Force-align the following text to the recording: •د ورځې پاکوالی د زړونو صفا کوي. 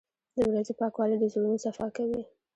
•د 0.35 0.37
ورځې 0.49 0.73
پاکوالی 0.79 1.15
د 1.19 1.23
زړونو 1.33 1.57
صفا 1.65 1.87
کوي. 1.97 2.21